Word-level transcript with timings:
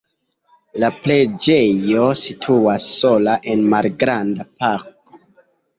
La 0.83 0.89
preĝejo 1.03 2.07
situas 2.23 2.89
sola 2.97 3.39
en 3.55 3.65
malgranda 3.77 4.53
parko. 4.65 5.25